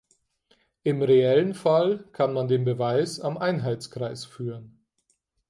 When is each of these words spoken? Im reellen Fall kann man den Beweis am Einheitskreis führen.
Im 0.81 1.03
reellen 1.03 1.53
Fall 1.53 2.05
kann 2.11 2.33
man 2.33 2.47
den 2.47 2.63
Beweis 2.65 3.19
am 3.19 3.37
Einheitskreis 3.37 4.25
führen. 4.25 4.83